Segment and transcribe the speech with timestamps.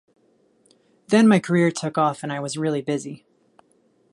[1.09, 3.23] Then my career took off and I was really busy.